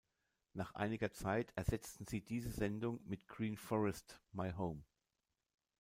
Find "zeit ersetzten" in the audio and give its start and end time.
1.11-2.07